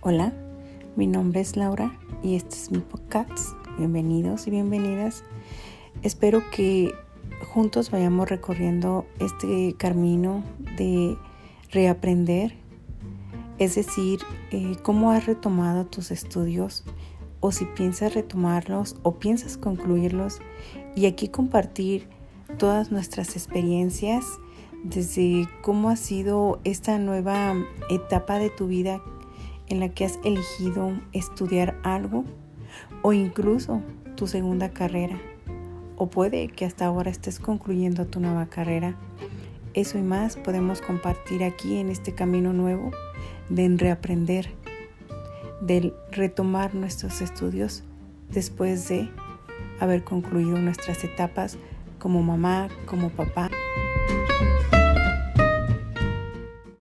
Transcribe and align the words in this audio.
Hola, 0.00 0.32
mi 0.94 1.08
nombre 1.08 1.40
es 1.40 1.56
Laura 1.56 1.98
y 2.22 2.36
este 2.36 2.54
es 2.54 2.70
mi 2.70 2.78
podcast. 2.78 3.36
Bienvenidos 3.78 4.46
y 4.46 4.52
bienvenidas. 4.52 5.24
Espero 6.04 6.48
que 6.52 6.94
juntos 7.52 7.90
vayamos 7.90 8.28
recorriendo 8.28 9.06
este 9.18 9.74
camino 9.76 10.44
de 10.76 11.18
reaprender, 11.72 12.54
es 13.58 13.74
decir, 13.74 14.20
eh, 14.52 14.76
cómo 14.84 15.10
has 15.10 15.26
retomado 15.26 15.84
tus 15.84 16.12
estudios 16.12 16.84
o 17.40 17.50
si 17.50 17.64
piensas 17.64 18.14
retomarlos 18.14 18.94
o 19.02 19.18
piensas 19.18 19.56
concluirlos 19.56 20.38
y 20.94 21.06
aquí 21.06 21.26
compartir 21.26 22.08
todas 22.56 22.92
nuestras 22.92 23.34
experiencias 23.34 24.24
desde 24.84 25.48
cómo 25.60 25.90
ha 25.90 25.96
sido 25.96 26.60
esta 26.62 27.00
nueva 27.00 27.56
etapa 27.90 28.38
de 28.38 28.50
tu 28.50 28.68
vida 28.68 29.02
en 29.68 29.80
la 29.80 29.88
que 29.88 30.04
has 30.04 30.18
elegido 30.24 30.92
estudiar 31.12 31.78
algo 31.82 32.24
o 33.02 33.12
incluso 33.12 33.82
tu 34.16 34.26
segunda 34.26 34.70
carrera. 34.70 35.18
O 35.96 36.08
puede 36.08 36.48
que 36.48 36.64
hasta 36.64 36.86
ahora 36.86 37.10
estés 37.10 37.40
concluyendo 37.40 38.06
tu 38.06 38.20
nueva 38.20 38.46
carrera. 38.46 38.96
Eso 39.74 39.98
y 39.98 40.02
más 40.02 40.36
podemos 40.36 40.80
compartir 40.80 41.44
aquí 41.44 41.78
en 41.78 41.90
este 41.90 42.14
camino 42.14 42.52
nuevo 42.52 42.90
de 43.48 43.68
reaprender, 43.76 44.50
de 45.60 45.92
retomar 46.12 46.74
nuestros 46.74 47.20
estudios 47.20 47.84
después 48.30 48.88
de 48.88 49.10
haber 49.80 50.04
concluido 50.04 50.58
nuestras 50.58 51.02
etapas 51.04 51.58
como 51.98 52.22
mamá, 52.22 52.68
como 52.86 53.10
papá. 53.10 53.50